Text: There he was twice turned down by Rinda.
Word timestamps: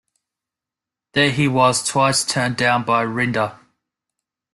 There 1.13 1.29
he 1.29 1.47
was 1.47 1.87
twice 1.87 2.25
turned 2.25 2.57
down 2.57 2.85
by 2.85 3.03
Rinda. 3.05 3.59